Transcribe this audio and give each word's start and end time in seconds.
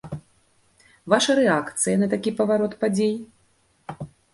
Ваша 1.15 1.31
рэакцыя 1.41 1.95
на 2.03 2.11
такі 2.17 2.37
паварот 2.43 2.73
падзей? 2.85 3.17